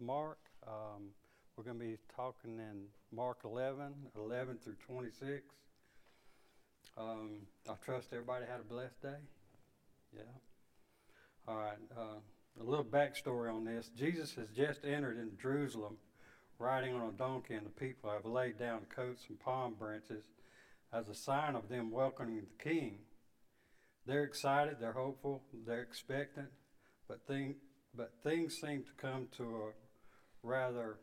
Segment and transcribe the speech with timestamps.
[0.00, 0.38] Mark.
[0.66, 1.10] Um,
[1.56, 5.42] we're going to be talking in Mark 11, 11 through 26.
[6.98, 9.20] Um, I trust everybody had a blessed day.
[10.14, 10.22] Yeah.
[11.48, 11.78] All right.
[11.96, 12.20] Uh,
[12.60, 13.90] a little backstory on this.
[13.96, 15.96] Jesus has just entered into Jerusalem
[16.58, 20.24] riding on a donkey, and the people have laid down coats and palm branches
[20.92, 22.98] as a sign of them welcoming the king.
[24.06, 26.48] They're excited, they're hopeful, they're expectant,
[27.08, 27.56] but, thing,
[27.94, 29.85] but things seem to come to a
[30.46, 30.98] rather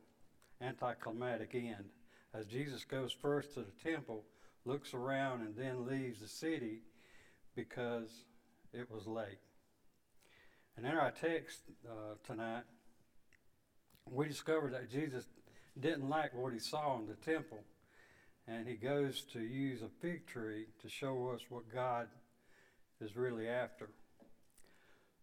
[0.62, 1.86] anticlimactic end
[2.34, 4.24] as Jesus goes first to the temple,
[4.66, 6.80] looks around, and then leaves the city
[7.56, 8.10] because
[8.74, 9.40] it was late.
[10.76, 12.64] And in our text uh, tonight,
[14.10, 15.26] we discover that Jesus
[15.80, 17.60] didn't like what he saw in the temple,
[18.48, 22.08] and he goes to use a fig tree to show us what God
[23.00, 23.90] is really after.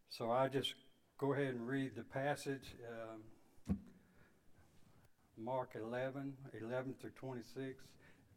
[0.09, 0.75] So I just
[1.19, 2.75] go ahead and read the passage.
[2.89, 3.21] Um,
[5.43, 7.83] Mark 11, 11 through 26.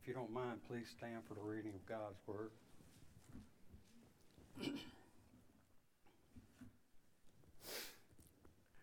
[0.02, 2.52] If you don't mind, please stand for the reading of God's Word.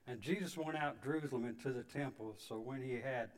[0.06, 2.36] and Jesus went out Jerusalem into the temple.
[2.36, 3.30] So when he had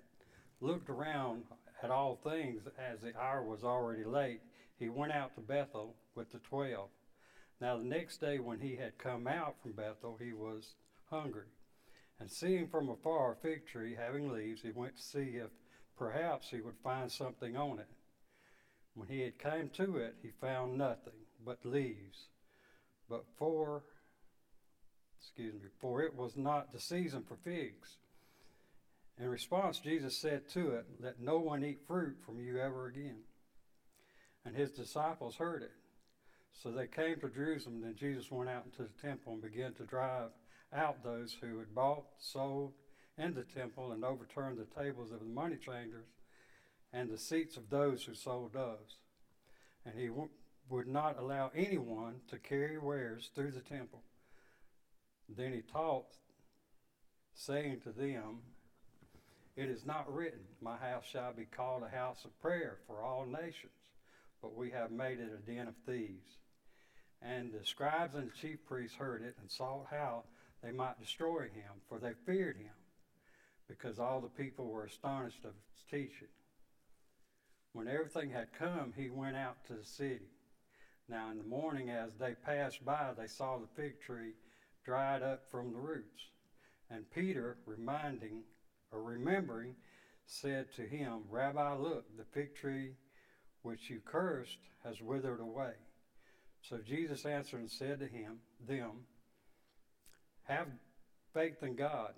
[0.61, 1.44] looked around
[1.83, 4.41] at all things, as the hour was already late,
[4.78, 6.89] he went out to Bethel with the twelve.
[7.61, 10.74] Now the next day, when he had come out from Bethel, he was
[11.08, 11.46] hungry.
[12.20, 15.50] And seeing from afar a fig tree having leaves, he went to see if
[15.96, 17.88] perhaps he would find something on it.
[18.94, 22.28] When he had come to it, he found nothing but leaves.
[23.08, 23.83] But for,
[25.18, 27.96] excuse me, for it was not the season for figs.
[29.18, 33.20] In response, Jesus said to it, Let no one eat fruit from you ever again.
[34.44, 35.72] And his disciples heard it.
[36.52, 37.80] So they came to Jerusalem.
[37.80, 40.30] Then Jesus went out into the temple and began to drive
[40.75, 42.73] out those who had bought, sold
[43.19, 46.06] in the temple, and overturned the tables of the money changers
[46.92, 48.97] and the seats of those who sold doves.
[49.84, 50.29] And he w-
[50.69, 54.02] would not allow anyone to carry wares through the temple.
[55.29, 56.17] Then he taught,
[57.35, 58.41] saying to them,
[59.57, 63.25] It is not written, My house shall be called a house of prayer for all
[63.25, 63.73] nations,
[64.42, 66.36] but we have made it a den of thieves.
[67.23, 70.25] And the scribes and the chief priests heard it and saw how
[70.62, 72.74] they might destroy him, for they feared him,
[73.68, 76.28] because all the people were astonished of his teaching.
[77.73, 80.28] When everything had come, he went out to the city.
[81.08, 84.33] Now in the morning, as they passed by, they saw the fig tree
[84.84, 86.28] dried up from the roots.
[86.90, 88.42] And Peter, reminding
[88.92, 89.74] or remembering,
[90.27, 92.92] said to him, Rabbi, look, the fig tree
[93.62, 95.72] which you cursed has withered away.
[96.62, 99.06] So Jesus answered and said to him, them,
[100.45, 100.69] have
[101.33, 102.13] faith in God,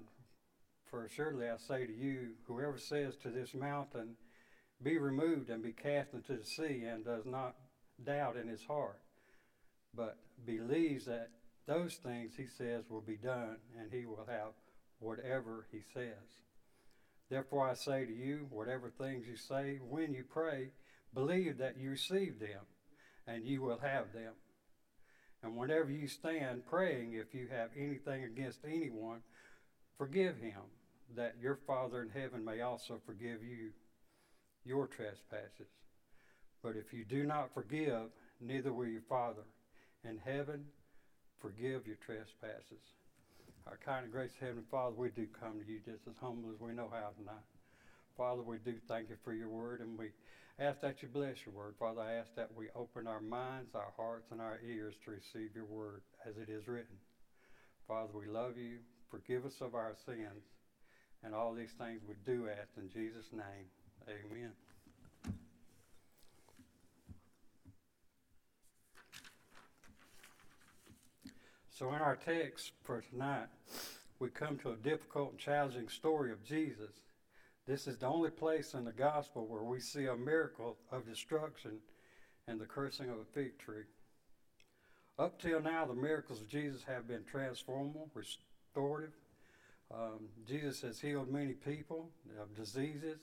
[0.91, 4.17] for surely I say to you, whoever says to this mountain,
[4.83, 7.55] Be removed and be cast into the sea, and does not
[8.05, 9.01] doubt in his heart,
[9.95, 11.31] but believes that
[11.67, 14.53] those things he says will be done, and he will have
[14.99, 16.43] whatever he says.
[17.31, 20.71] Therefore I say to you, whatever things you say when you pray,
[21.15, 22.67] believe that you receive them,
[23.27, 24.35] and you will have them.
[25.45, 29.21] And whenever you stand praying, if you have anything against anyone,
[29.99, 30.63] forgive him,
[31.15, 33.71] that your Father in heaven may also forgive you
[34.65, 35.69] your trespasses.
[36.63, 38.09] But if you do not forgive,
[38.41, 39.43] neither will your Father
[40.03, 40.65] in heaven
[41.41, 42.81] forgive your trespasses.
[43.67, 46.61] Our kind and gracious Heavenly Father, we do come to you just as humble as
[46.61, 47.45] we know how tonight.
[48.17, 50.07] Father, we do thank you for your word, and we
[50.59, 51.75] ask that you bless your word.
[51.79, 55.55] Father, I ask that we open our minds, our hearts, and our ears to receive
[55.55, 56.97] your word as it is written.
[57.89, 58.79] Father, we love you.
[59.11, 60.45] Forgive us of our sins.
[61.23, 63.67] And all these things we do ask in Jesus' name.
[64.09, 64.53] Amen.
[71.71, 73.49] So, in our text for tonight,
[74.21, 76.93] we come to a difficult and challenging story of Jesus
[77.67, 81.79] this is the only place in the gospel where we see a miracle of destruction
[82.47, 83.85] and the cursing of a fig tree.
[85.19, 89.15] Up till now, the miracles of Jesus have been transformative, restorative.
[89.93, 93.21] Um, Jesus has healed many people of diseases,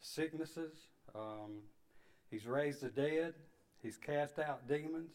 [0.00, 0.72] sicknesses.
[1.14, 1.62] Um,
[2.30, 3.34] he's raised the dead.
[3.82, 5.10] He's cast out demons.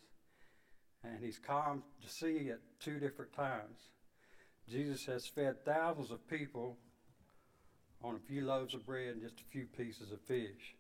[1.04, 3.80] And he's calmed the sea at two different times.
[4.70, 6.78] Jesus has fed thousands of people
[8.04, 10.76] on a few loaves of bread and just a few pieces of fish.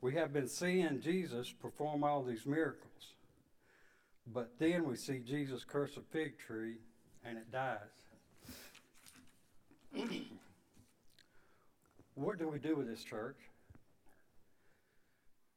[0.00, 3.14] We have been seeing Jesus perform all these miracles,
[4.26, 6.76] but then we see Jesus curse a fig tree
[7.24, 7.78] and it dies.
[12.14, 13.38] what do we do with this church?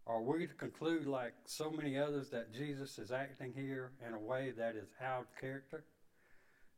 [0.07, 4.19] Are we to conclude, like so many others, that Jesus is acting here in a
[4.19, 5.83] way that is out of character?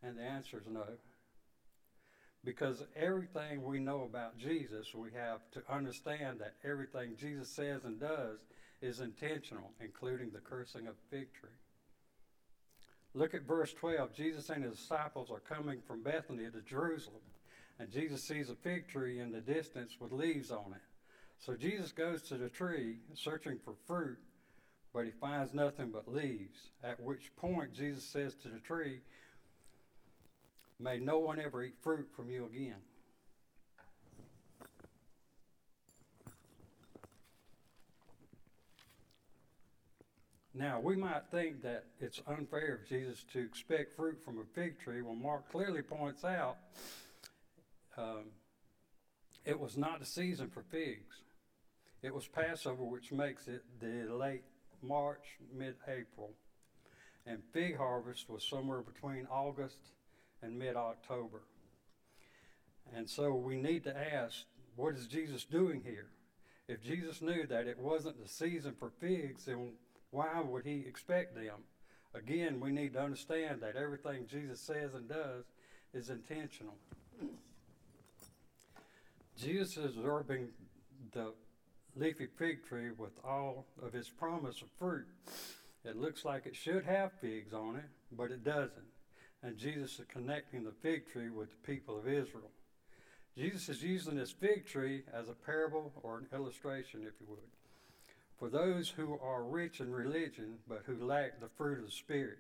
[0.04, 0.84] And the answer is no.
[2.44, 8.00] Because everything we know about Jesus, we have to understand that everything Jesus says and
[8.00, 8.40] does
[8.82, 11.50] is intentional, including the cursing of fig tree.
[13.14, 14.14] Look at verse 12.
[14.14, 17.22] Jesus and his disciples are coming from Bethany to Jerusalem,
[17.78, 20.82] and Jesus sees a fig tree in the distance with leaves on it.
[21.38, 24.18] So Jesus goes to the tree searching for fruit,
[24.94, 26.72] but he finds nothing but leaves.
[26.84, 29.02] At which point Jesus says to the tree,
[30.82, 32.76] May no one ever eat fruit from you again.
[40.54, 44.80] Now, we might think that it's unfair of Jesus to expect fruit from a fig
[44.80, 46.58] tree when Mark clearly points out
[47.96, 48.26] um,
[49.46, 51.22] it was not the season for figs.
[52.02, 54.44] It was Passover, which makes it the late
[54.82, 56.32] March, mid April.
[57.26, 59.78] And fig harvest was somewhere between August
[60.42, 61.42] and mid October.
[62.96, 64.46] And so we need to ask
[64.76, 66.08] what is Jesus doing here?
[66.68, 69.74] If Jesus knew that it wasn't the season for figs, then
[70.12, 71.64] why would he expect them?
[72.14, 75.46] Again, we need to understand that everything Jesus says and does
[75.94, 76.76] is intentional.
[79.38, 80.50] Jesus is observing
[81.14, 81.34] the
[81.96, 85.08] leafy fig tree with all of its promise of fruit.
[85.84, 88.91] It looks like it should have figs on it, but it doesn't.
[89.44, 92.52] And Jesus is connecting the fig tree with the people of Israel.
[93.38, 97.40] Jesus is using this fig tree as a parable or an illustration, if you would,
[98.38, 102.40] for those who are rich in religion but who lack the fruit of the Spirit.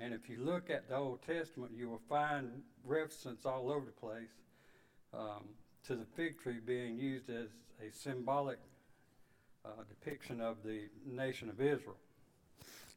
[0.00, 3.92] And if you look at the Old Testament, you will find references all over the
[3.92, 4.30] place
[5.12, 5.44] um,
[5.86, 7.48] to the fig tree being used as
[7.80, 8.58] a symbolic
[9.64, 11.96] uh, depiction of the nation of Israel.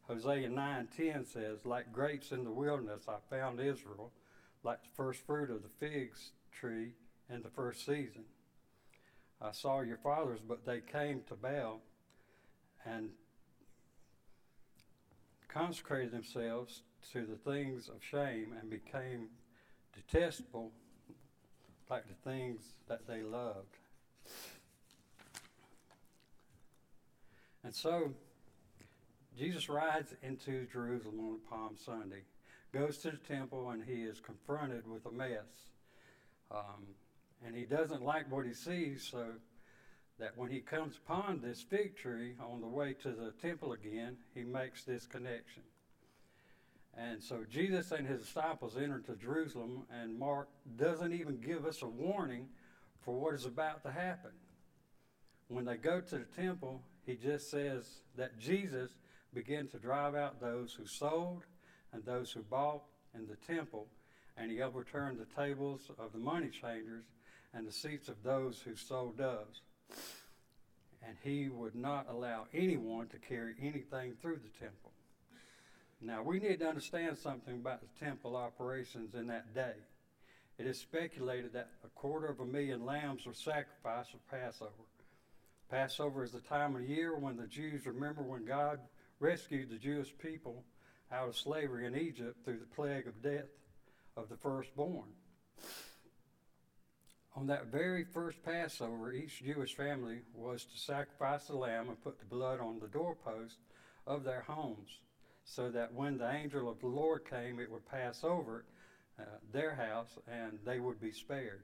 [0.08, 4.14] Hosea 9:10 says, "Like grapes in the wilderness, I found Israel,
[4.64, 6.96] like the first fruit of the figs tree
[7.30, 8.26] in the first season.
[9.42, 11.82] I saw your fathers, but they came to Baal
[12.86, 13.16] and
[15.50, 19.30] consecrated themselves to the things of shame and became
[19.94, 20.72] detestable
[21.90, 23.78] like the things that they loved."
[27.64, 28.16] And so
[29.38, 32.24] Jesus rides into Jerusalem on Palm Sunday,
[32.74, 35.68] goes to the temple, and he is confronted with a mess.
[36.50, 36.88] Um,
[37.46, 39.26] and he doesn't like what he sees, so
[40.18, 44.18] that when he comes upon this fig tree on the way to the temple again,
[44.34, 45.62] he makes this connection.
[46.98, 51.84] And so Jesus and his disciples enter to Jerusalem, and Mark doesn't even give us
[51.84, 52.48] a warning
[53.02, 54.32] for what is about to happen.
[55.48, 58.96] When they go to the temple, he just says that Jesus
[59.34, 61.44] began to drive out those who sold
[61.94, 62.84] and those who bought
[63.16, 63.88] in the temple,
[64.38, 67.06] and he overturned the tables of the money changers
[67.54, 69.62] and the seats of those who sold doves.
[71.06, 74.92] And he would not allow anyone to carry anything through the temple.
[76.02, 79.74] Now, we need to understand something about the temple operations in that day.
[80.60, 84.72] It is speculated that a quarter of a million lambs were sacrificed for Passover.
[85.70, 88.80] Passover is the time of year when the Jews remember when God
[89.20, 90.64] rescued the Jewish people
[91.12, 93.50] out of slavery in Egypt through the plague of death
[94.16, 95.10] of the firstborn.
[97.36, 102.20] On that very first Passover, each Jewish family was to sacrifice the lamb and put
[102.20, 103.58] the blood on the doorpost
[104.08, 104.90] of their homes,
[105.46, 108.66] so that when the angel of the Lord came, it would pass over
[109.20, 111.64] uh, their house and they would be spared.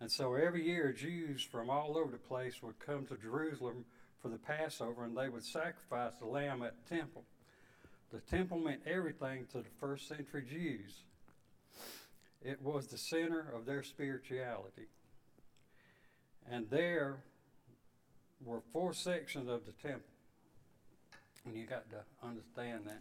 [0.00, 3.84] And so every year, Jews from all over the place would come to Jerusalem
[4.22, 7.24] for the Passover, and they would sacrifice the lamb at the temple.
[8.12, 11.02] The temple meant everything to the first century Jews.
[12.44, 14.86] It was the center of their spirituality.
[16.50, 17.18] And there
[18.44, 20.08] were four sections of the temple.
[21.44, 23.00] And you got to understand that.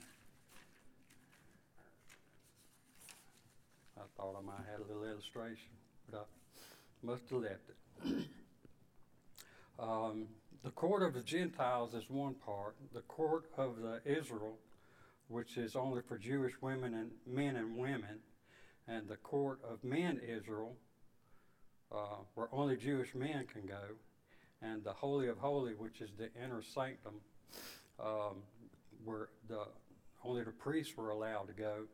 [3.98, 5.70] I thought I might have a little illustration,
[6.10, 6.28] but
[7.04, 8.26] I must have left it.
[9.80, 10.28] um,
[10.64, 12.76] the court of the Gentiles is one part.
[12.94, 14.58] The court of the Israel,
[15.28, 18.20] which is only for Jewish women and men and women,
[18.88, 20.76] and the court of men Israel,
[21.92, 23.96] uh, where only Jewish men can go,
[24.62, 27.16] and the Holy of Holy, which is the inner sanctum,
[28.00, 28.44] um,
[29.04, 29.66] where the
[30.24, 31.86] only the priests were allowed to go,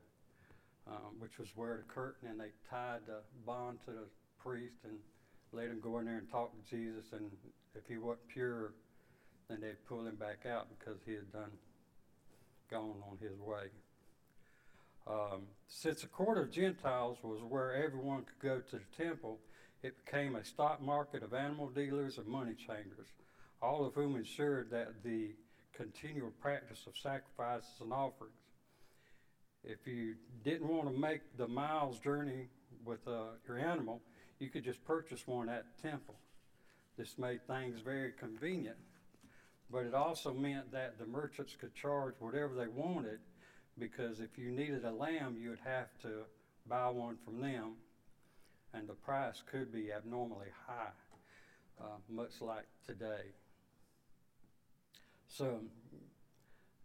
[0.88, 4.08] um, which was where the curtain and they tied the bond to the
[4.38, 4.98] priest and
[5.54, 7.32] let him go in there and talk to Jesus, and
[7.78, 8.74] if he wasn't pure,
[9.50, 11.52] then they'd pull him back out because he had done
[12.70, 13.68] gone on his way.
[15.08, 19.40] Um, since the court of Gentiles was where everyone could go to the temple,
[19.84, 23.08] it became a stock market of animal dealers and money changers,
[23.62, 25.32] all of whom ensured that the
[25.74, 28.34] continual practice of sacrifices and offerings.
[29.64, 32.48] If you didn't want to make the miles journey
[32.86, 34.02] with uh, your animal,
[34.40, 36.16] you could just purchase one at the temple.
[36.98, 38.78] This made things very convenient,
[39.72, 43.20] but it also meant that the merchants could charge whatever they wanted
[43.78, 46.24] because if you needed a lamb, you would have to
[46.68, 47.74] buy one from them,
[48.74, 50.90] and the price could be abnormally high,
[51.80, 53.32] uh, much like today.
[55.28, 55.60] So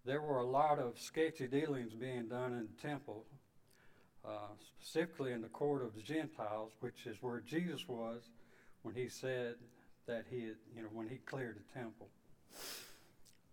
[0.04, 3.25] there were a lot of sketchy dealings being done in the temple,
[4.25, 8.23] uh, specifically in the court of the Gentiles, which is where Jesus was
[8.83, 9.54] when he said
[10.07, 12.09] that he had, you know, when he cleared the temple.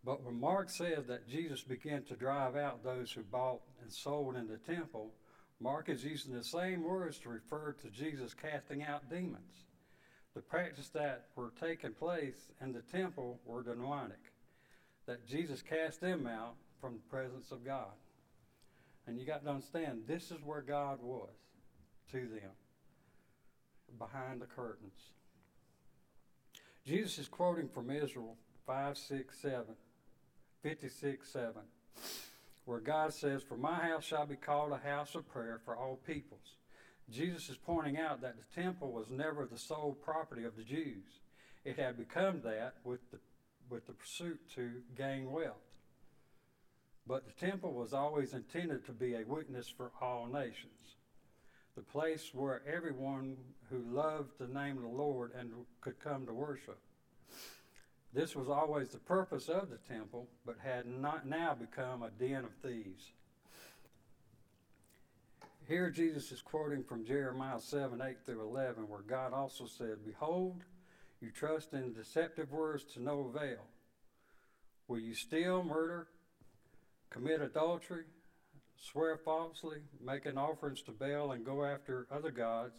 [0.04, 4.36] But when Mark says that Jesus began to drive out those who bought and sold
[4.36, 5.12] in the temple,
[5.60, 9.66] Mark is using the same words to refer to Jesus casting out demons.
[10.36, 14.32] The practice that were taking place in the temple were demonic,
[15.06, 17.92] that Jesus cast them out from the presence of God.
[19.06, 21.30] And you got to understand, this is where God was
[22.12, 22.52] to them,
[23.98, 25.12] behind the curtains.
[26.86, 29.66] Jesus is quoting from Isaiah 5, 6, 7.
[30.62, 31.54] 56 7,
[32.66, 36.00] where God says, For my house shall be called a house of prayer for all
[36.06, 36.58] peoples.
[37.10, 41.22] Jesus is pointing out that the temple was never the sole property of the Jews.
[41.66, 43.20] It had become that with the,
[43.70, 45.56] with the pursuit to gain wealth.
[47.08, 50.98] But the temple was always intended to be a witness for all nations,
[51.80, 53.38] the place where everyone
[53.70, 56.78] who loved the name of the Lord and could come to worship.
[58.14, 62.44] This was always the purpose of the temple, but had not now become a den
[62.44, 63.14] of thieves.
[65.70, 70.66] Here Jesus is quoting from Jeremiah 7 8 through 11, where God also said, Behold,
[71.22, 73.64] you trust in deceptive words to no avail.
[74.90, 76.08] Will you steal, murder,
[77.10, 78.04] commit adultery,
[78.80, 82.74] swear falsely, making offerings to Baal, and go after other gods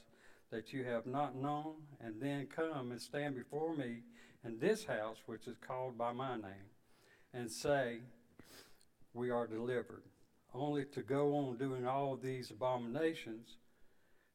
[0.50, 4.02] that you have not known, and then come and stand before me
[4.44, 6.70] in this house, which is called by my name,
[7.32, 7.98] and say,
[9.14, 10.02] We are delivered.
[10.52, 13.56] Only to go on doing all these abominations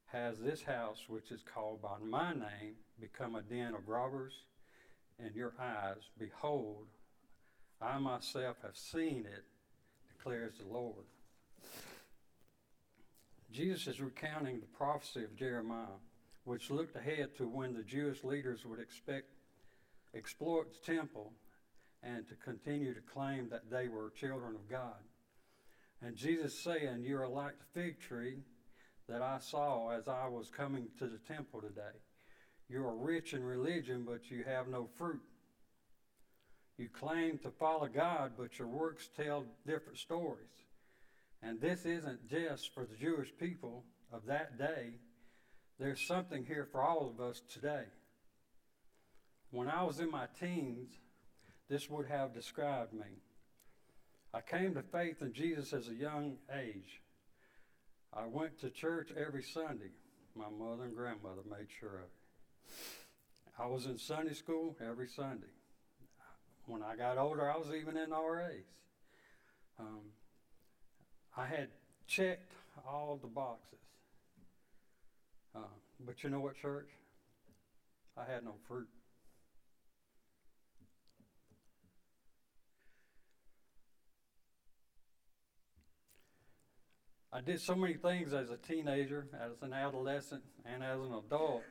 [0.08, 4.34] has this house, which is called by my name, become a den of robbers
[5.20, 6.10] in your eyes.
[6.18, 6.88] Behold,
[7.82, 9.44] I myself have seen it,
[10.16, 11.04] declares the Lord.
[13.56, 16.02] Jesus is recounting the prophecy of Jeremiah,
[16.44, 19.28] which looked ahead to when the Jewish leaders would expect
[20.14, 21.32] exploit the temple
[22.04, 25.00] and to continue to claim that they were children of God.
[26.02, 28.40] And Jesus saying, You are like the fig tree
[29.08, 31.98] that I saw as I was coming to the temple today.
[32.68, 35.22] You are rich in religion, but you have no fruit.
[36.78, 40.65] You claim to follow God, but your works tell different stories.
[41.46, 44.96] And this isn't just for the Jewish people of that day.
[45.80, 47.84] There's something here for all of us today.
[49.52, 50.90] When I was in my teens,
[51.70, 53.22] this would have described me.
[54.34, 57.02] I came to faith in Jesus as a young age.
[58.12, 59.92] I went to church every Sunday.
[60.36, 62.74] My mother and grandmother made sure of it.
[63.60, 65.54] I was in Sunday school every Sunday.
[66.66, 68.66] When I got older, I was even in RAs.
[69.80, 70.02] Um,
[71.38, 71.68] I had
[72.08, 72.54] checked
[72.88, 73.80] all the boxes.
[75.54, 75.60] Uh,
[76.06, 76.90] but you know what, church?
[78.18, 78.88] I had no fruit.
[87.34, 91.64] I did so many things as a teenager, as an adolescent, and as an adult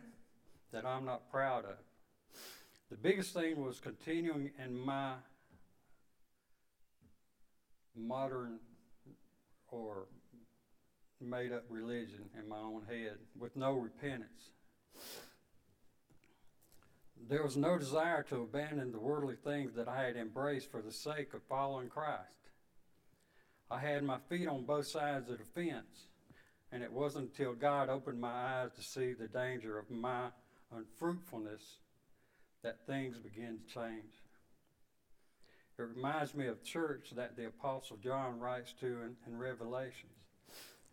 [0.73, 1.79] that I'm not proud of.
[2.91, 5.15] The biggest thing was continuing in my
[7.97, 8.59] modern
[9.75, 10.07] or
[11.21, 14.51] made up religion in my own head with no repentance.
[17.29, 20.93] There was no desire to abandon the worldly things that I had embraced for the
[20.93, 22.21] sake of following Christ.
[23.71, 26.09] I had my feet on both sides of the fence,
[26.71, 30.29] and it wasn't until God opened my eyes to see the danger of my
[30.71, 31.79] unfruitfulness
[32.63, 34.13] that things began to change.
[35.77, 40.13] It reminds me of church that the Apostle John writes to in, in Revelations.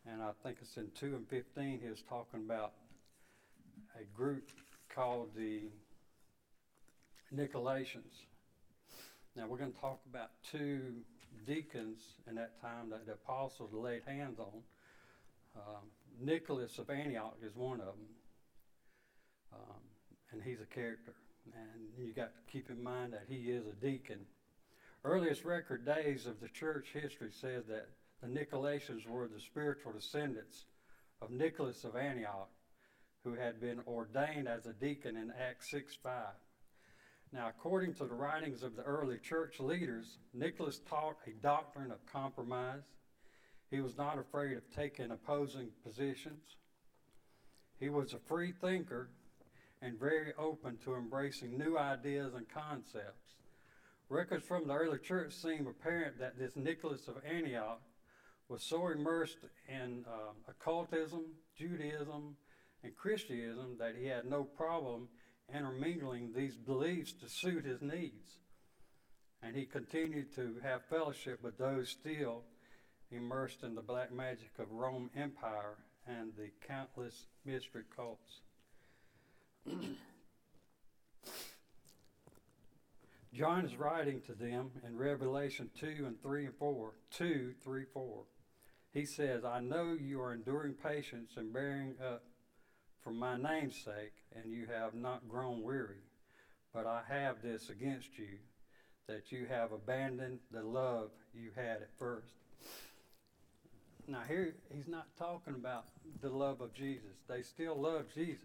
[0.07, 2.73] And I think it's in 2 and 15, he's talking about
[3.99, 4.49] a group
[4.93, 5.61] called the
[7.35, 8.25] Nicolaitans.
[9.35, 10.81] Now we're going to talk about two
[11.45, 14.63] deacons in that time that the apostles laid hands on.
[15.55, 15.83] Um,
[16.19, 18.05] Nicholas of Antioch is one of them,
[19.53, 19.79] um,
[20.31, 21.13] and he's a character.
[21.53, 24.19] And you got to keep in mind that he is a deacon.
[25.03, 27.87] Earliest record days of the church history says that
[28.21, 30.65] the Nicolaitans were the spiritual descendants
[31.23, 32.49] of Nicholas of Antioch,
[33.23, 36.33] who had been ordained as a deacon in Acts 6 5.
[37.33, 42.05] Now, according to the writings of the early church leaders, Nicholas taught a doctrine of
[42.05, 42.83] compromise.
[43.71, 46.57] He was not afraid of taking opposing positions.
[47.79, 49.09] He was a free thinker
[49.81, 53.40] and very open to embracing new ideas and concepts.
[54.11, 57.79] Records from the early church seem apparent that this Nicholas of Antioch
[58.49, 59.37] was so immersed
[59.69, 61.27] in uh, occultism,
[61.57, 62.35] Judaism,
[62.83, 65.07] and Christianism that he had no problem
[65.55, 68.39] intermingling these beliefs to suit his needs.
[69.41, 72.43] And he continued to have fellowship with those still
[73.11, 78.41] immersed in the black magic of Rome Empire and the countless mystery cults.
[83.33, 86.93] John is writing to them in Revelation 2 and 3 and 4.
[87.11, 88.23] 2, 3, 4.
[88.93, 92.23] He says, I know you are enduring patience and bearing up
[93.01, 96.03] for my name's sake, and you have not grown weary.
[96.73, 98.37] But I have this against you,
[99.07, 102.33] that you have abandoned the love you had at first.
[104.07, 105.85] Now, here, he's not talking about
[106.21, 107.17] the love of Jesus.
[107.29, 108.43] They still love Jesus.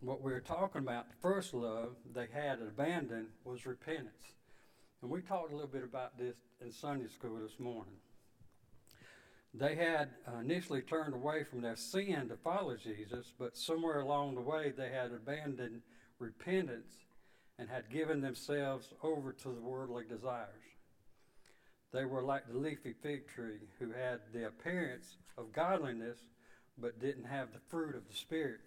[0.00, 4.34] What we are talking about, first love they had abandoned was repentance.
[5.02, 7.94] And we talked a little bit about this in Sunday school this morning.
[9.52, 14.34] They had uh, initially turned away from their sin to follow Jesus, but somewhere along
[14.34, 15.82] the way they had abandoned
[16.18, 16.92] repentance
[17.58, 20.50] and had given themselves over to the worldly desires.
[21.92, 26.18] They were like the leafy fig tree who had the appearance of godliness
[26.78, 28.60] but didn't have the fruit of the Spirit.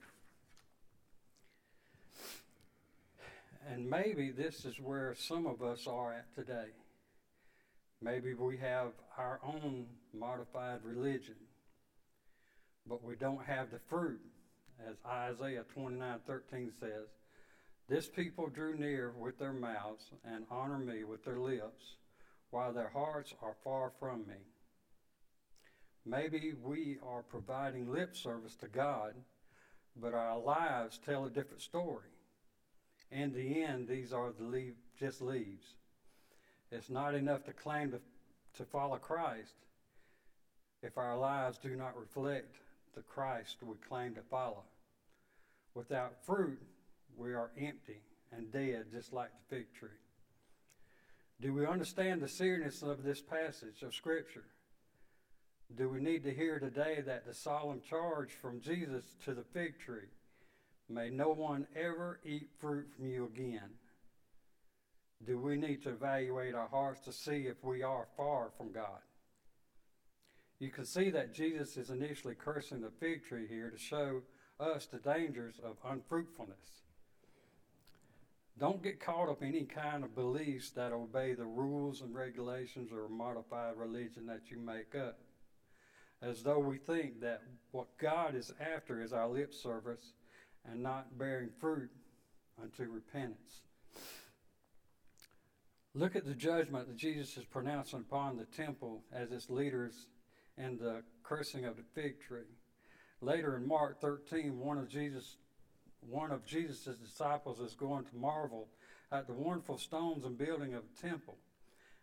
[3.71, 6.69] And maybe this is where some of us are at today.
[8.01, 11.35] Maybe we have our own modified religion,
[12.87, 14.21] but we don't have the fruit,
[14.87, 17.09] as Isaiah 29:13 says.
[17.87, 21.97] This people drew near with their mouths and honor me with their lips,
[22.51, 24.45] while their hearts are far from me.
[26.05, 29.13] Maybe we are providing lip service to God,
[29.95, 32.09] but our lives tell a different story.
[33.11, 35.75] In the end, these are the leave, just leaves.
[36.71, 37.99] It's not enough to claim to,
[38.57, 39.55] to follow Christ
[40.81, 42.55] if our lives do not reflect
[42.95, 44.63] the Christ we claim to follow.
[45.73, 46.61] Without fruit,
[47.17, 49.89] we are empty and dead, just like the fig tree.
[51.41, 54.45] Do we understand the seriousness of this passage of Scripture?
[55.75, 59.79] Do we need to hear today that the solemn charge from Jesus to the fig
[59.79, 60.09] tree
[60.89, 63.69] May no one ever eat fruit from you again.
[65.23, 69.01] Do we need to evaluate our hearts to see if we are far from God?
[70.57, 74.23] You can see that Jesus is initially cursing the fig tree here to show
[74.59, 76.81] us the dangers of unfruitfulness.
[78.57, 82.91] Don't get caught up in any kind of beliefs that obey the rules and regulations
[82.91, 85.19] or modified religion that you make up.
[86.21, 90.13] As though we think that what God is after is our lip service
[90.69, 91.89] and not bearing fruit
[92.61, 93.61] unto repentance.
[95.95, 100.07] Look at the judgment that Jesus is pronouncing upon the temple as its leaders
[100.57, 102.57] and the cursing of the fig tree.
[103.21, 105.37] Later in Mark 13, one of Jesus
[106.01, 108.69] one of Jesus' disciples is going to marvel
[109.11, 111.37] at the wonderful stones and building of the temple.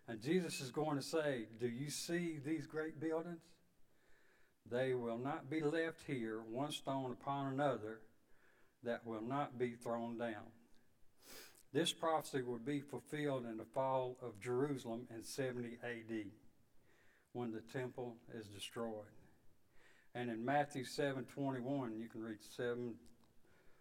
[0.09, 3.41] And Jesus is going to say, Do you see these great buildings?
[4.71, 8.01] They will not be left here, one stone upon another,
[8.83, 10.51] that will not be thrown down.
[11.73, 16.27] This prophecy will be fulfilled in the fall of Jerusalem in 70 AD
[17.33, 19.05] when the temple is destroyed.
[20.15, 22.95] And in Matthew 7 21, you can read 7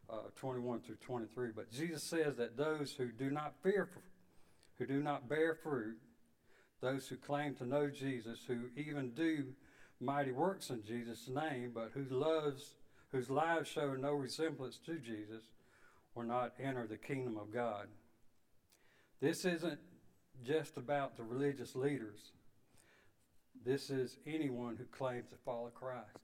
[0.09, 1.49] uh, 21 through 23.
[1.55, 3.89] But Jesus says that those who do not fear,
[4.77, 5.97] who do not bear fruit,
[6.81, 9.45] those who claim to know Jesus, who even do
[10.05, 12.75] mighty works in Jesus' name, but who loves
[13.11, 15.43] whose lives show no resemblance to Jesus
[16.15, 17.87] will not enter the kingdom of God.
[19.21, 19.79] This isn't
[20.43, 22.31] just about the religious leaders.
[23.65, 26.19] This is anyone who claims to follow Christ.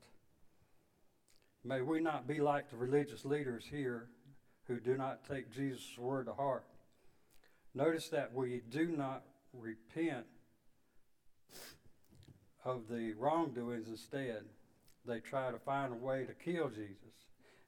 [1.64, 4.08] May we not be like the religious leaders here
[4.68, 6.66] who do not take Jesus' word to heart.
[7.74, 10.26] Notice that we do not repent
[12.64, 14.44] of the wrongdoings instead.
[15.06, 16.98] They try to find a way to kill Jesus.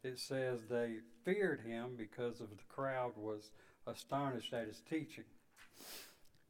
[0.03, 3.51] It says they feared him because of the crowd was
[3.88, 5.23] astonished at his teaching.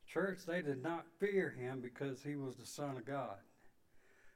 [0.07, 3.37] Church, they did not fear him because he was the Son of God.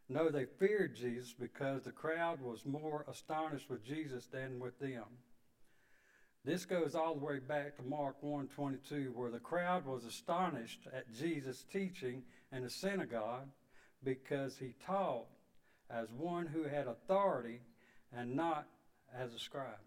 [0.10, 5.04] No, they feared Jesus because the crowd was more astonished with Jesus than with them.
[6.46, 11.12] This goes all the way back to Mark 1:22 where the crowd was astonished at
[11.12, 13.50] Jesus' teaching in the synagogue
[14.04, 15.26] because he taught
[15.90, 17.62] as one who had authority
[18.16, 18.68] and not
[19.16, 19.80] as a scribe.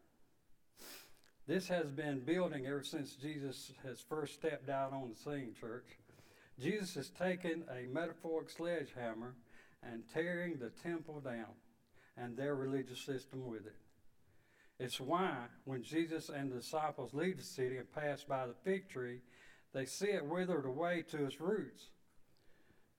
[1.46, 5.86] This has been building ever since Jesus has first stepped out on the scene, church.
[6.60, 9.34] Jesus has taken a metaphoric sledgehammer
[9.82, 11.54] and tearing the temple down
[12.16, 13.76] and their religious system with it.
[14.78, 18.88] It's why when Jesus and the disciples leave the city and pass by the fig
[18.88, 19.20] tree,
[19.72, 21.88] they see it withered away to its roots.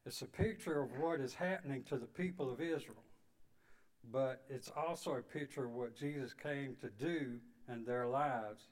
[0.06, 3.04] It's a picture of what is happening to the people of Israel,
[4.12, 7.38] but it's also a picture of what Jesus came to do
[7.72, 8.64] in their lives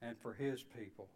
[0.00, 1.08] and for his people.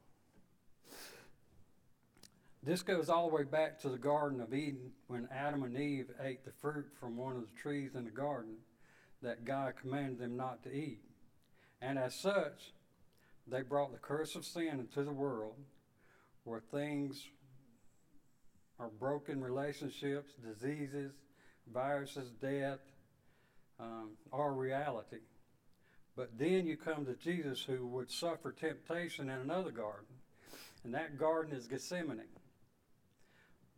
[2.62, 6.10] This goes all the way back to the Garden of Eden when Adam and Eve
[6.20, 8.56] ate the fruit from one of the trees in the garden
[9.22, 11.00] that God commanded them not to eat.
[11.80, 12.72] And as such,
[13.46, 15.54] they brought the curse of sin into the world
[16.42, 17.28] where things
[18.78, 21.12] are broken relationships, diseases,
[21.72, 22.80] viruses, death
[23.80, 25.20] um, are reality.
[26.16, 30.06] But then you come to Jesus who would suffer temptation in another garden,
[30.84, 32.22] and that garden is Gethsemane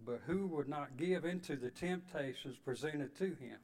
[0.04, 3.58] but who would not give into the temptations presented to him.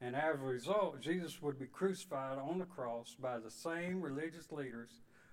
[0.00, 4.50] And as a result, Jesus would be crucified on the cross by the same religious
[4.50, 4.90] leaders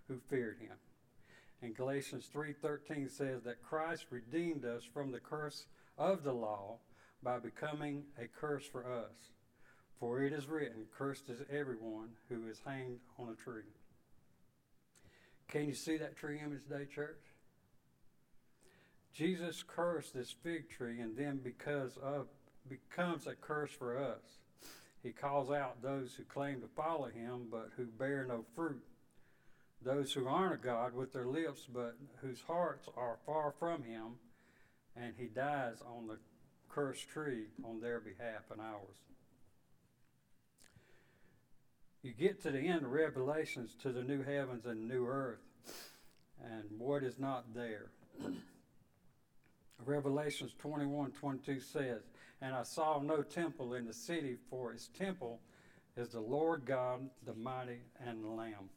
[0.08, 0.78] who feared him.
[1.62, 5.66] And Galatians 3:13 says that Christ redeemed us from the curse
[5.98, 6.80] of the law
[7.22, 9.32] by becoming a curse for us.
[10.00, 13.74] For it is written, cursed is everyone who is hanged on a tree.
[15.50, 17.22] Can you see that tree image today, church?
[19.12, 22.28] Jesus cursed this fig tree and then because of
[22.70, 24.38] becomes a curse for us.
[25.04, 28.84] He calls out those who claim to follow him but who bear no fruit.
[29.82, 34.18] Those who honor God with their lips but whose hearts are far from him
[34.96, 36.18] and he dies on the
[36.70, 38.98] cursed tree on their behalf and ours.
[42.02, 45.40] You get to the end of Revelations to the new heavens and new earth
[46.44, 47.92] and what is not there.
[49.86, 52.02] Revelations 21 22 says,
[52.42, 55.40] And I saw no temple in the city, for its temple
[55.98, 58.70] is the Lord God, the mighty, and the Lamb.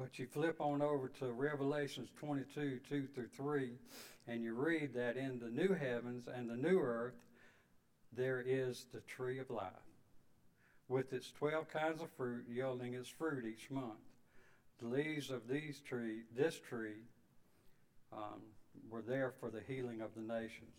[0.00, 3.70] But you flip on over to Revelations 22 2 through 3,
[4.28, 7.20] and you read that in the new heavens and the new earth,
[8.16, 9.68] there is the tree of life,
[10.88, 14.00] with its 12 kinds of fruit, yielding its fruit each month.
[14.80, 17.04] The leaves of these tree, this tree,
[18.10, 18.40] um,
[18.88, 20.76] were there for the healing of the nations.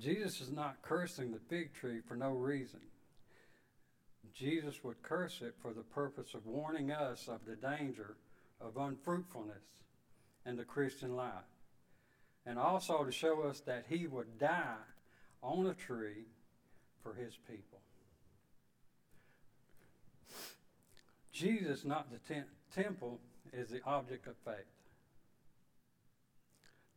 [0.00, 2.80] Jesus is not cursing the fig tree for no reason.
[4.34, 8.16] Jesus would curse it for the purpose of warning us of the danger
[8.60, 9.64] of unfruitfulness
[10.46, 11.32] in the Christian life,
[12.46, 14.76] and also to show us that he would die
[15.42, 16.26] on a tree
[17.02, 17.80] for his people.
[21.32, 22.42] Jesus, not the te-
[22.74, 23.20] temple,
[23.52, 24.66] is the object of faith.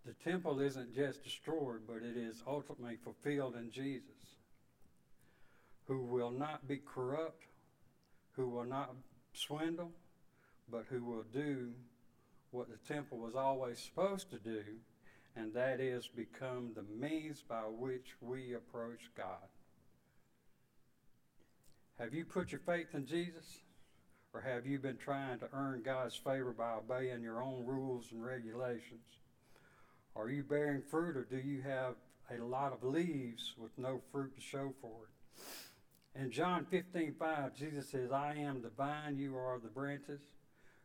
[0.06, 4.31] The temple isn't just destroyed, but it is ultimately fulfilled in Jesus,
[5.88, 7.44] who will not be corrupt,
[8.34, 8.94] who will not
[9.34, 9.92] swindle,
[10.70, 11.72] but who will do
[12.52, 14.64] what the temple was always supposed to do,
[15.36, 19.48] and that is become the means by which we approach God.
[22.00, 23.60] Have you put your faith in Jesus?
[24.34, 28.24] Or have you been trying to earn God's favor by obeying your own rules and
[28.24, 29.06] regulations?
[30.16, 31.96] Are you bearing fruit or do you have
[32.30, 35.21] a lot of leaves with no fruit to show for it?
[36.16, 40.20] In John 15, 5, Jesus says, I am the vine, you are the branches.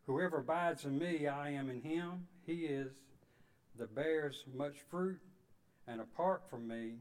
[0.06, 2.28] Whoever abides in me, I am in him.
[2.46, 2.92] He is
[3.76, 5.18] that bears much fruit,
[5.88, 6.94] and apart from me,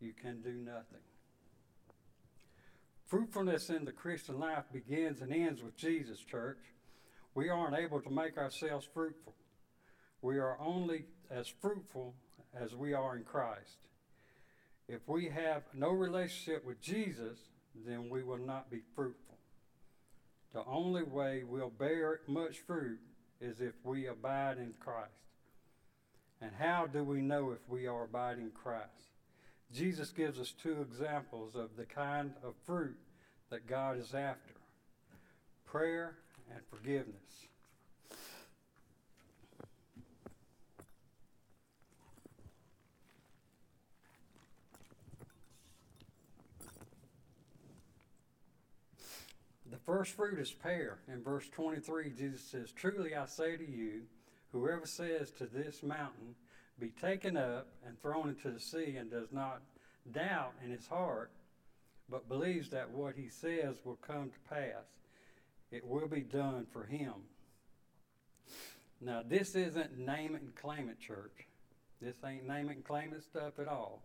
[0.00, 1.04] you can do nothing.
[3.06, 6.58] Fruitfulness in the Christian life begins and ends with Jesus, church.
[7.34, 9.34] We aren't able to make ourselves fruitful.
[10.22, 12.14] We are only as fruitful
[12.54, 13.78] as we are in Christ.
[14.90, 17.38] If we have no relationship with Jesus,
[17.86, 19.38] then we will not be fruitful.
[20.52, 22.98] The only way we'll bear much fruit
[23.40, 25.12] is if we abide in Christ.
[26.40, 29.12] And how do we know if we are abiding in Christ?
[29.72, 32.96] Jesus gives us two examples of the kind of fruit
[33.50, 34.54] that God is after
[35.66, 36.16] prayer
[36.50, 37.46] and forgiveness.
[49.70, 50.96] The first fruit is prayer.
[51.12, 54.04] In verse 23, Jesus says, Truly I say to you,
[54.50, 56.36] whoever says to this mountain,
[56.78, 59.60] Be taken up and thrown into the sea, and does not
[60.10, 61.30] doubt in his heart,
[62.08, 64.86] but believes that what he says will come to pass,
[65.70, 67.12] it will be done for him.
[69.02, 71.46] Now, this isn't name it and claim it church.
[72.00, 74.00] This ain't name it and claim it stuff at all,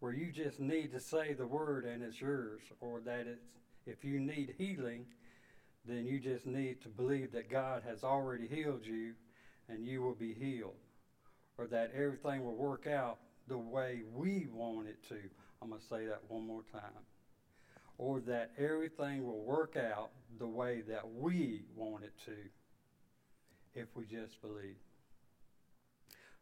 [0.00, 3.46] where you just need to say the word and it's yours, or that it's
[3.86, 5.06] if you need healing,
[5.84, 9.14] then you just need to believe that God has already healed you
[9.68, 10.76] and you will be healed,
[11.58, 13.18] or that everything will work out
[13.48, 15.18] the way we want it to.
[15.60, 16.82] I'm going to say that one more time.
[17.98, 24.04] Or that everything will work out the way that we want it to if we
[24.04, 24.76] just believe.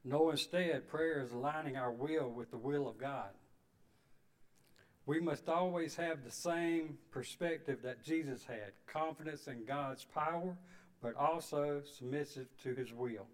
[0.04, 3.30] No, instead, prayer is aligning our will with the will of God.
[5.10, 10.56] We must always have the same perspective that Jesus had confidence in God's power,
[11.02, 13.26] but also submissive to his will.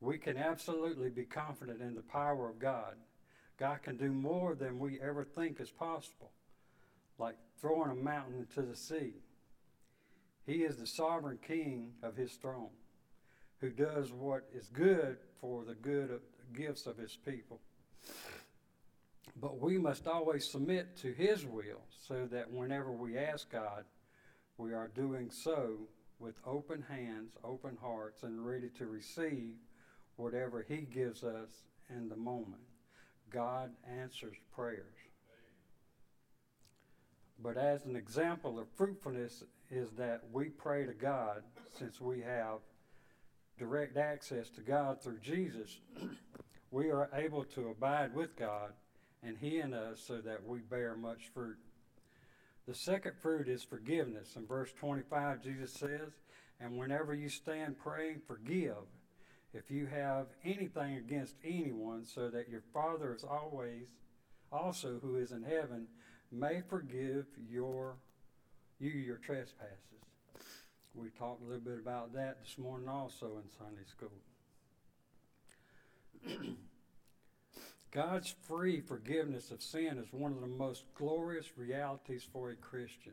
[0.00, 2.94] We can absolutely be confident in the power of God.
[3.58, 6.30] God can do more than we ever think is possible,
[7.18, 9.12] like throwing a mountain into the sea.
[10.46, 12.70] He is the sovereign king of his throne,
[13.60, 17.60] who does what is good for the good of the gifts of his people.
[19.40, 23.84] But we must always submit to his will so that whenever we ask God,
[24.58, 25.88] we are doing so
[26.22, 29.54] with open hands, open hearts, and ready to receive
[30.16, 32.62] whatever He gives us in the moment.
[33.30, 34.94] God answers prayers.
[37.42, 41.42] But as an example of fruitfulness is that we pray to God
[41.76, 42.58] since we have
[43.58, 45.80] direct access to God through Jesus,
[46.70, 48.72] we are able to abide with God
[49.22, 51.58] and He in us so that we bear much fruit.
[52.66, 54.36] The second fruit is forgiveness.
[54.36, 56.12] In verse 25, Jesus says,
[56.60, 58.76] And whenever you stand praying, forgive
[59.52, 63.88] if you have anything against anyone, so that your Father is always
[64.50, 65.86] also who is in heaven
[66.30, 67.96] may forgive your
[68.78, 69.78] you your trespasses.
[70.94, 74.10] We talked a little bit about that this morning also in Sunday school.
[77.92, 83.12] God's free forgiveness of sin is one of the most glorious realities for a Christian.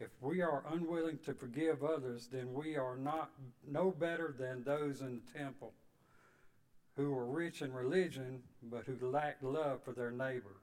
[0.00, 3.30] If we are unwilling to forgive others, then we are not
[3.66, 5.72] no better than those in the temple
[6.96, 10.56] who were rich in religion but who lacked love for their neighbor.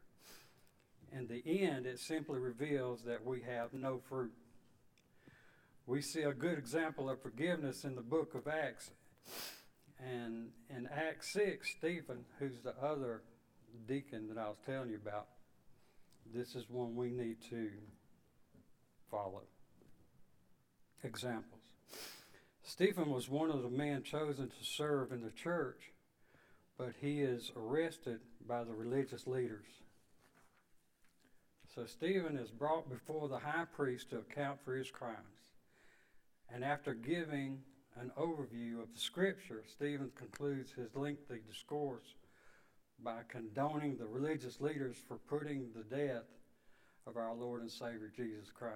[1.12, 4.34] In the end, it simply reveals that we have no fruit.
[5.86, 8.92] We see a good example of forgiveness in the book of Acts.
[10.06, 13.22] And in Acts 6, Stephen, who's the other
[13.88, 15.28] deacon that I was telling you about,
[16.34, 17.70] this is one we need to
[19.10, 19.44] follow.
[21.04, 21.62] Examples.
[22.64, 25.92] Stephen was one of the men chosen to serve in the church,
[26.78, 29.66] but he is arrested by the religious leaders.
[31.76, 35.18] So Stephen is brought before the high priest to account for his crimes.
[36.54, 37.60] And after giving
[38.00, 42.16] an overview of the scripture, Stephen concludes his lengthy discourse
[43.04, 46.24] by condoning the religious leaders for putting the death
[47.06, 48.76] of our Lord and Savior Jesus Christ.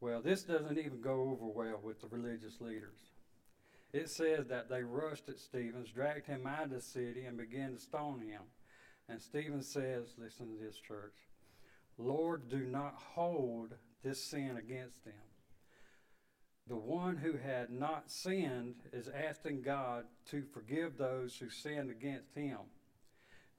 [0.00, 2.98] Well, this doesn't even go over well with the religious leaders.
[3.92, 7.72] It says that they rushed at Stevens, dragged him out of the city, and began
[7.74, 8.42] to stone him.
[9.08, 11.16] And Stephen says, listen to this, church,
[11.98, 15.14] Lord, do not hold this sin against them.
[16.70, 22.32] The one who had not sinned is asking God to forgive those who sinned against
[22.32, 22.58] him.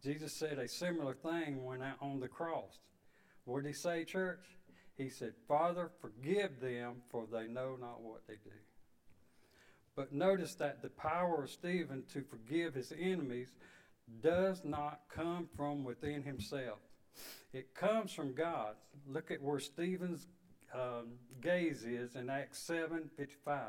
[0.01, 2.79] Jesus said a similar thing when on the cross.
[3.43, 4.45] What did he say, church?
[4.97, 8.55] He said, Father, forgive them, for they know not what they do.
[9.93, 13.49] But notice that the power of Stephen to forgive his enemies
[14.21, 16.79] does not come from within himself.
[17.51, 18.75] It comes from God.
[19.05, 20.27] Look at where Stephen's
[20.73, 23.59] um, gaze is in Acts 7 55.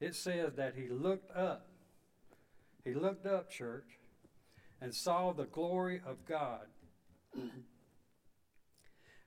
[0.00, 1.68] it says that he looked up.
[2.84, 3.98] He looked up, church,
[4.80, 6.66] and saw the glory of God.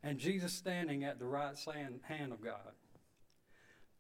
[0.04, 1.58] and Jesus standing at the right
[2.08, 2.74] hand of God.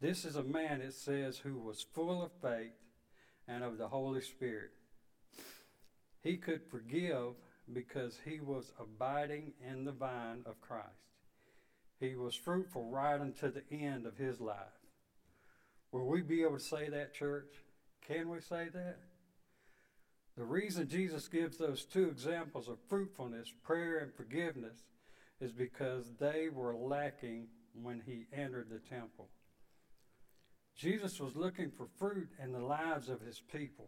[0.02, 2.74] This is a man, it says, who was full of faith
[3.48, 4.71] and of the Holy Spirit.
[6.21, 7.34] He could forgive
[7.71, 11.14] because he was abiding in the vine of Christ.
[11.99, 14.58] He was fruitful right unto the end of his life.
[15.91, 17.53] Will we be able to say that, church?
[18.05, 18.97] Can we say that?
[20.38, 24.84] The reason Jesus gives those two examples of fruitfulness, prayer, and forgiveness
[25.39, 27.47] is because they were lacking
[27.81, 29.29] when he entered the temple.
[30.75, 33.88] Jesus was looking for fruit in the lives of his people,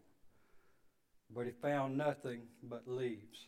[1.29, 3.47] but he found nothing but leaves.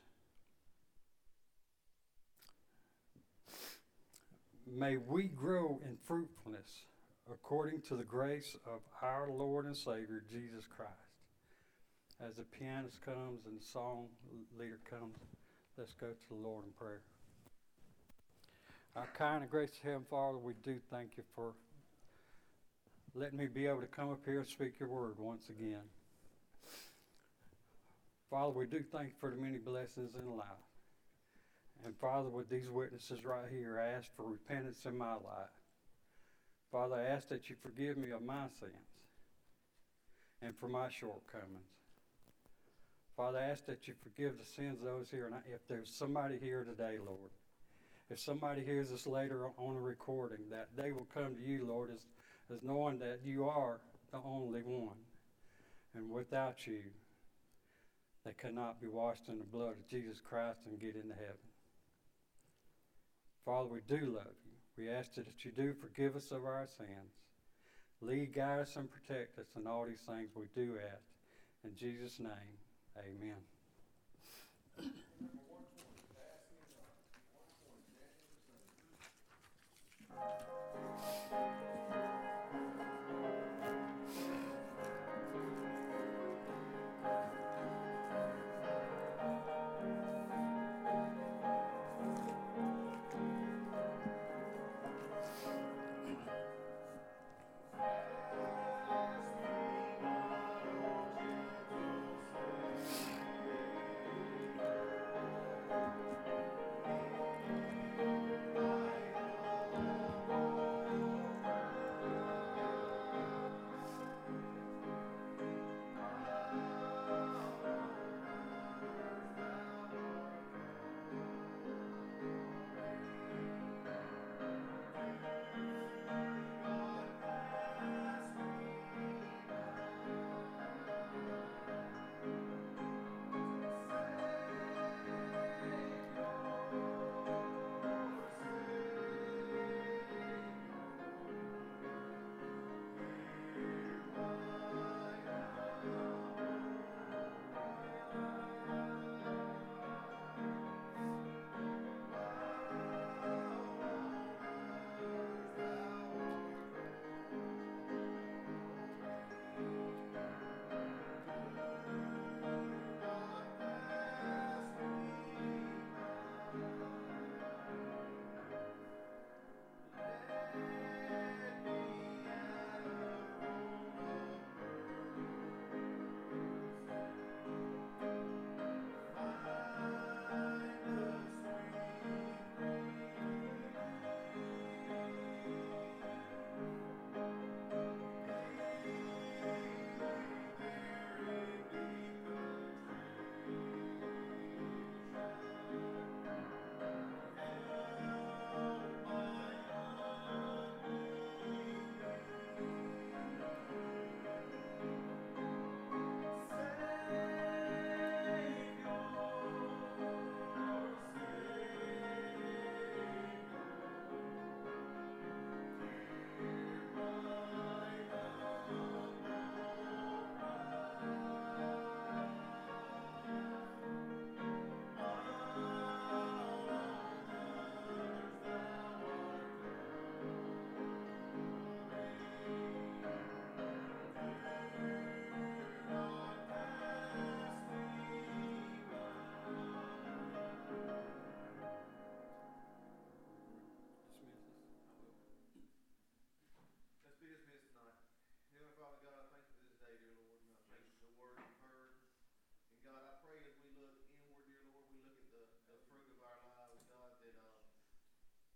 [4.72, 6.84] May we grow in fruitfulness
[7.32, 10.92] according to the grace of our Lord and Savior, Jesus Christ.
[12.22, 14.08] As the pianist comes and the song
[14.60, 15.16] leader comes,
[15.78, 17.02] let's go to the Lord in prayer.
[18.96, 21.54] Our kind and gracious Heavenly Father, we do thank you for
[23.16, 25.84] letting me be able to come up here and speak your word once again.
[28.30, 30.69] Father, we do thank you for the many blessings in life.
[31.86, 35.56] And Father, with these witnesses right here, I ask for repentance in my life.
[36.72, 38.74] Father, I ask that you forgive me of my sins
[40.42, 41.74] and for my shortcomings.
[43.16, 45.26] Father, I ask that you forgive the sins of those here.
[45.26, 47.32] And if there's somebody here today, Lord,
[48.10, 51.90] if somebody hears this later on a recording, that they will come to you, Lord,
[51.94, 52.06] as,
[52.54, 53.80] as knowing that you are
[54.12, 54.98] the only one.
[55.96, 56.82] And without you,
[58.26, 61.49] they cannot be washed in the blood of Jesus Christ and get into heaven.
[63.46, 64.52] Father, we do love you.
[64.78, 67.14] We ask that you do forgive us of our sins.
[68.02, 71.04] Lead, guide us, and protect us in all these things we do ask.
[71.64, 72.58] In Jesus' name,
[72.98, 73.36] amen.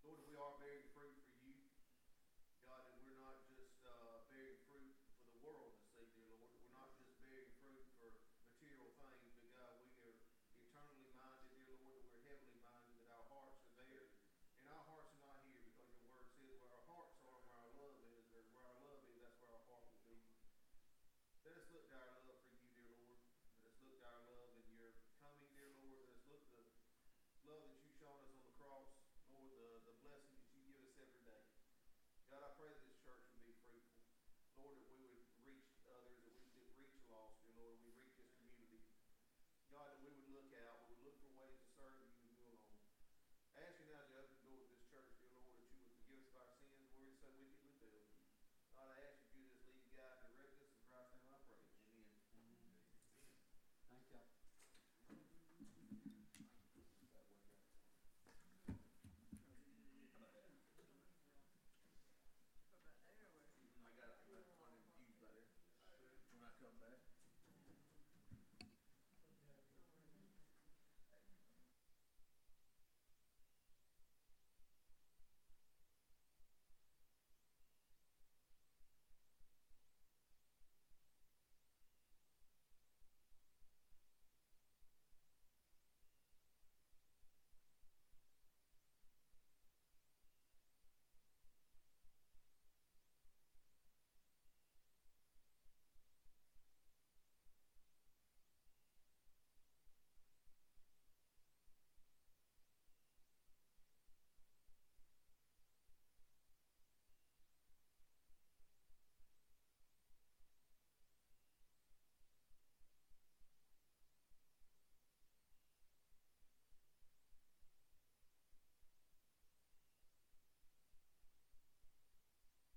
[0.04, 1.56] Lord, we are bearing fruit for you.
[2.68, 5.84] God, that we're not just, uh, bearing fruit for the world
[6.14, 6.51] dear Lord.
[6.60, 8.12] We're not just bearing fruit for
[8.43, 10.14] material things, but God, we are
[10.60, 14.12] eternally minded, dear Lord, we're heavenly minded, that our hearts are there.
[14.60, 17.58] And our hearts are not here because your word says where our hearts are, where
[17.58, 20.20] our love is, where our love is, that's where our heart will be.
[21.47, 23.20] Let us look our love for you, dear Lord.
[23.58, 24.93] Let us look our love in your
[25.24, 26.12] coming, dear Lord.
[26.28, 28.88] Let us look the love that you've shown us on the cross,
[29.32, 31.43] Lord, the, the blessing that you give us every day.
[32.34, 34.02] God, I pray that this church would be fruitful.
[34.58, 38.10] Lord, that we would reach others, that we would reach lost, dear Lord, we reach
[38.18, 38.82] this community.
[39.70, 42.22] God, that we would look out, we would look for ways to serve you